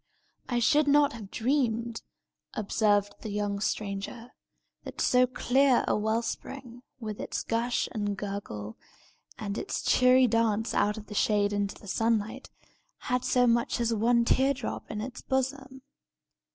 "I 0.49 0.57
should 0.57 0.87
not 0.87 1.13
have 1.13 1.29
dreamed," 1.29 2.01
observed 2.55 3.13
the 3.21 3.29
young 3.29 3.59
stranger, 3.59 4.31
"that 4.83 4.99
so 4.99 5.27
clear 5.27 5.85
a 5.87 5.95
well 5.95 6.23
spring, 6.23 6.81
with 6.99 7.19
its 7.21 7.43
gush 7.43 7.87
and 7.91 8.17
gurgle, 8.17 8.77
and 9.37 9.59
its 9.59 9.83
cheery 9.83 10.25
dance 10.25 10.73
out 10.73 10.97
of 10.97 11.05
the 11.05 11.13
shade 11.13 11.53
into 11.53 11.79
the 11.79 11.87
sunlight, 11.87 12.49
had 13.11 13.23
so 13.23 13.45
much 13.45 13.79
as 13.79 13.93
one 13.93 14.25
tear 14.25 14.55
drop 14.55 14.89
in 14.89 15.01
its 15.01 15.21
bosom! 15.21 15.83